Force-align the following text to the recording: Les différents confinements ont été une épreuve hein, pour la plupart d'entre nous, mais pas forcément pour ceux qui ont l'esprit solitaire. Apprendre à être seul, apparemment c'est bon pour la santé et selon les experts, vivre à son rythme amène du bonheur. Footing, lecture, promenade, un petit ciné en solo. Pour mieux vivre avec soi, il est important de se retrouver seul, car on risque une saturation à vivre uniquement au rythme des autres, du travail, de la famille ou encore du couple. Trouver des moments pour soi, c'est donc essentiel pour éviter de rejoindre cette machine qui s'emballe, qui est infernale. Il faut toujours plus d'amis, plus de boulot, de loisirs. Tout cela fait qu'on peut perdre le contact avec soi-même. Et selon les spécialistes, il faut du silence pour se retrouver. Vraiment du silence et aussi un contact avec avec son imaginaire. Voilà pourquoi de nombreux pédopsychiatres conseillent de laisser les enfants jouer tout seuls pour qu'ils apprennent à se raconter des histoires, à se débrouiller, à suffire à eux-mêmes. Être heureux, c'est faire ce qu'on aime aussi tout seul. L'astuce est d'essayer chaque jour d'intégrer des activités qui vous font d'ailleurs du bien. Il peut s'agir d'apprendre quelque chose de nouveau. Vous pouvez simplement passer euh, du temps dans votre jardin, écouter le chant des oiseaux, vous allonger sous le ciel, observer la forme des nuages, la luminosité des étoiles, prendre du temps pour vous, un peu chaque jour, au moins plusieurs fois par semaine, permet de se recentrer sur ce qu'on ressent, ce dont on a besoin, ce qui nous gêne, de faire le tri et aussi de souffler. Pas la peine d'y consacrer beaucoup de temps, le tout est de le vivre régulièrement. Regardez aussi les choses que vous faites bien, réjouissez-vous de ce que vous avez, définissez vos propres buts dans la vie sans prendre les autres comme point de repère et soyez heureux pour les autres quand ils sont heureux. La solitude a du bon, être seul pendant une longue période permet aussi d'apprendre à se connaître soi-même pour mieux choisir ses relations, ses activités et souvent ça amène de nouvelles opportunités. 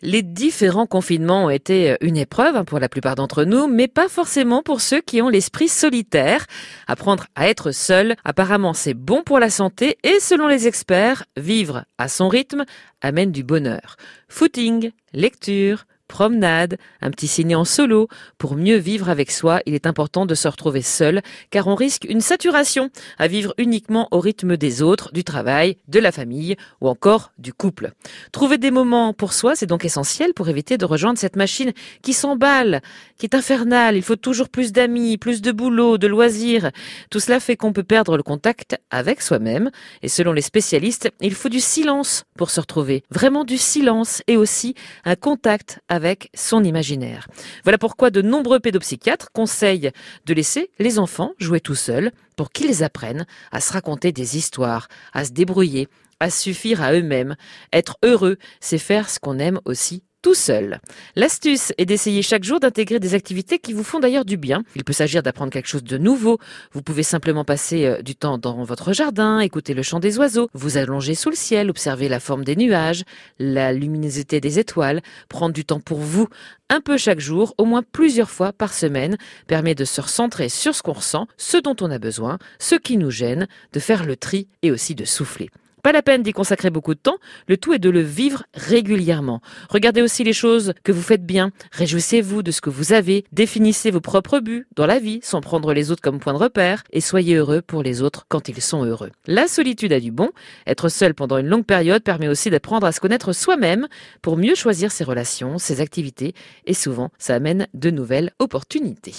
Les 0.00 0.22
différents 0.22 0.86
confinements 0.86 1.46
ont 1.46 1.50
été 1.50 1.96
une 2.02 2.16
épreuve 2.16 2.54
hein, 2.54 2.64
pour 2.64 2.78
la 2.78 2.88
plupart 2.88 3.16
d'entre 3.16 3.42
nous, 3.42 3.66
mais 3.66 3.88
pas 3.88 4.08
forcément 4.08 4.62
pour 4.62 4.80
ceux 4.80 5.00
qui 5.00 5.20
ont 5.22 5.28
l'esprit 5.28 5.66
solitaire. 5.66 6.46
Apprendre 6.86 7.26
à 7.34 7.48
être 7.48 7.72
seul, 7.72 8.14
apparemment 8.24 8.74
c'est 8.74 8.94
bon 8.94 9.24
pour 9.24 9.40
la 9.40 9.50
santé 9.50 9.98
et 10.04 10.20
selon 10.20 10.46
les 10.46 10.68
experts, 10.68 11.24
vivre 11.36 11.84
à 11.98 12.06
son 12.06 12.28
rythme 12.28 12.64
amène 13.00 13.32
du 13.32 13.42
bonheur. 13.42 13.96
Footing, 14.28 14.92
lecture, 15.12 15.84
promenade, 16.08 16.78
un 17.00 17.10
petit 17.10 17.28
ciné 17.28 17.54
en 17.54 17.64
solo. 17.64 18.08
Pour 18.38 18.56
mieux 18.56 18.76
vivre 18.76 19.08
avec 19.08 19.30
soi, 19.30 19.60
il 19.66 19.74
est 19.74 19.86
important 19.86 20.26
de 20.26 20.34
se 20.34 20.48
retrouver 20.48 20.82
seul, 20.82 21.22
car 21.50 21.68
on 21.68 21.74
risque 21.74 22.06
une 22.08 22.20
saturation 22.20 22.90
à 23.18 23.28
vivre 23.28 23.54
uniquement 23.58 24.08
au 24.10 24.18
rythme 24.18 24.56
des 24.56 24.82
autres, 24.82 25.12
du 25.12 25.22
travail, 25.22 25.76
de 25.86 26.00
la 26.00 26.10
famille 26.10 26.56
ou 26.80 26.88
encore 26.88 27.32
du 27.38 27.52
couple. 27.52 27.92
Trouver 28.32 28.58
des 28.58 28.70
moments 28.70 29.12
pour 29.12 29.32
soi, 29.34 29.54
c'est 29.54 29.66
donc 29.66 29.84
essentiel 29.84 30.34
pour 30.34 30.48
éviter 30.48 30.78
de 30.78 30.84
rejoindre 30.84 31.18
cette 31.18 31.36
machine 31.36 31.72
qui 32.02 32.14
s'emballe, 32.14 32.80
qui 33.18 33.26
est 33.26 33.34
infernale. 33.34 33.96
Il 33.96 34.02
faut 34.02 34.16
toujours 34.16 34.48
plus 34.48 34.72
d'amis, 34.72 35.18
plus 35.18 35.42
de 35.42 35.52
boulot, 35.52 35.98
de 35.98 36.06
loisirs. 36.06 36.70
Tout 37.10 37.20
cela 37.20 37.38
fait 37.38 37.56
qu'on 37.56 37.72
peut 37.72 37.82
perdre 37.82 38.16
le 38.16 38.22
contact 38.22 38.76
avec 38.90 39.20
soi-même. 39.20 39.70
Et 40.02 40.08
selon 40.08 40.32
les 40.32 40.42
spécialistes, 40.42 41.10
il 41.20 41.34
faut 41.34 41.48
du 41.48 41.60
silence 41.60 42.24
pour 42.36 42.50
se 42.50 42.60
retrouver. 42.60 43.02
Vraiment 43.10 43.44
du 43.44 43.58
silence 43.58 44.22
et 44.26 44.36
aussi 44.36 44.74
un 45.04 45.16
contact 45.16 45.80
avec 45.88 45.97
avec 45.98 46.30
son 46.32 46.62
imaginaire. 46.62 47.26
Voilà 47.64 47.76
pourquoi 47.76 48.10
de 48.10 48.22
nombreux 48.22 48.60
pédopsychiatres 48.60 49.32
conseillent 49.32 49.90
de 50.26 50.34
laisser 50.34 50.70
les 50.78 51.00
enfants 51.00 51.32
jouer 51.38 51.60
tout 51.60 51.74
seuls 51.74 52.12
pour 52.36 52.52
qu'ils 52.52 52.84
apprennent 52.84 53.26
à 53.50 53.60
se 53.60 53.72
raconter 53.72 54.12
des 54.12 54.36
histoires, 54.36 54.86
à 55.12 55.24
se 55.24 55.32
débrouiller, 55.32 55.88
à 56.20 56.30
suffire 56.30 56.82
à 56.82 56.92
eux-mêmes. 56.92 57.34
Être 57.72 57.96
heureux, 58.04 58.38
c'est 58.60 58.78
faire 58.78 59.10
ce 59.10 59.18
qu'on 59.18 59.40
aime 59.40 59.60
aussi 59.64 60.04
tout 60.28 60.34
seul. 60.34 60.78
L'astuce 61.16 61.72
est 61.78 61.86
d'essayer 61.86 62.20
chaque 62.20 62.44
jour 62.44 62.60
d'intégrer 62.60 63.00
des 63.00 63.14
activités 63.14 63.58
qui 63.58 63.72
vous 63.72 63.82
font 63.82 63.98
d'ailleurs 63.98 64.26
du 64.26 64.36
bien. 64.36 64.62
Il 64.76 64.84
peut 64.84 64.92
s'agir 64.92 65.22
d'apprendre 65.22 65.50
quelque 65.50 65.68
chose 65.68 65.82
de 65.82 65.96
nouveau. 65.96 66.36
Vous 66.72 66.82
pouvez 66.82 67.02
simplement 67.02 67.46
passer 67.46 67.86
euh, 67.86 68.02
du 68.02 68.14
temps 68.14 68.36
dans 68.36 68.62
votre 68.62 68.92
jardin, 68.92 69.40
écouter 69.40 69.72
le 69.72 69.82
chant 69.82 70.00
des 70.00 70.18
oiseaux, 70.18 70.50
vous 70.52 70.76
allonger 70.76 71.14
sous 71.14 71.30
le 71.30 71.34
ciel, 71.34 71.70
observer 71.70 72.10
la 72.10 72.20
forme 72.20 72.44
des 72.44 72.56
nuages, 72.56 73.04
la 73.38 73.72
luminosité 73.72 74.38
des 74.38 74.58
étoiles, 74.58 75.00
prendre 75.30 75.54
du 75.54 75.64
temps 75.64 75.80
pour 75.80 76.00
vous, 76.00 76.28
un 76.68 76.82
peu 76.82 76.98
chaque 76.98 77.20
jour, 77.20 77.54
au 77.56 77.64
moins 77.64 77.82
plusieurs 77.82 78.28
fois 78.28 78.52
par 78.52 78.74
semaine, 78.74 79.16
permet 79.46 79.74
de 79.74 79.86
se 79.86 80.02
recentrer 80.02 80.50
sur 80.50 80.74
ce 80.74 80.82
qu'on 80.82 80.92
ressent, 80.92 81.26
ce 81.38 81.56
dont 81.56 81.76
on 81.80 81.90
a 81.90 81.98
besoin, 81.98 82.36
ce 82.58 82.74
qui 82.74 82.98
nous 82.98 83.10
gêne, 83.10 83.48
de 83.72 83.80
faire 83.80 84.04
le 84.04 84.14
tri 84.14 84.46
et 84.60 84.70
aussi 84.70 84.94
de 84.94 85.06
souffler. 85.06 85.48
Pas 85.88 85.92
la 85.92 86.02
peine 86.02 86.22
d'y 86.22 86.34
consacrer 86.34 86.68
beaucoup 86.68 86.92
de 86.94 87.00
temps, 87.00 87.16
le 87.46 87.56
tout 87.56 87.72
est 87.72 87.78
de 87.78 87.88
le 87.88 88.02
vivre 88.02 88.44
régulièrement. 88.52 89.40
Regardez 89.70 90.02
aussi 90.02 90.22
les 90.22 90.34
choses 90.34 90.74
que 90.84 90.92
vous 90.92 91.00
faites 91.00 91.24
bien, 91.24 91.50
réjouissez-vous 91.72 92.42
de 92.42 92.50
ce 92.50 92.60
que 92.60 92.68
vous 92.68 92.92
avez, 92.92 93.24
définissez 93.32 93.90
vos 93.90 94.02
propres 94.02 94.40
buts 94.40 94.66
dans 94.76 94.84
la 94.84 94.98
vie 94.98 95.20
sans 95.22 95.40
prendre 95.40 95.72
les 95.72 95.90
autres 95.90 96.02
comme 96.02 96.18
point 96.18 96.34
de 96.34 96.38
repère 96.38 96.84
et 96.92 97.00
soyez 97.00 97.36
heureux 97.36 97.62
pour 97.62 97.82
les 97.82 98.02
autres 98.02 98.26
quand 98.28 98.50
ils 98.50 98.60
sont 98.60 98.84
heureux. 98.84 99.10
La 99.26 99.48
solitude 99.48 99.94
a 99.94 99.98
du 99.98 100.12
bon, 100.12 100.28
être 100.66 100.90
seul 100.90 101.14
pendant 101.14 101.38
une 101.38 101.48
longue 101.48 101.64
période 101.64 102.02
permet 102.02 102.28
aussi 102.28 102.50
d'apprendre 102.50 102.86
à 102.86 102.92
se 102.92 103.00
connaître 103.00 103.32
soi-même 103.32 103.88
pour 104.20 104.36
mieux 104.36 104.56
choisir 104.56 104.92
ses 104.92 105.04
relations, 105.04 105.56
ses 105.56 105.80
activités 105.80 106.34
et 106.66 106.74
souvent 106.74 107.08
ça 107.16 107.34
amène 107.34 107.66
de 107.72 107.88
nouvelles 107.88 108.32
opportunités. 108.40 109.14